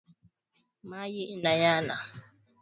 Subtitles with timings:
[0.89, 1.95] Mayi ina yala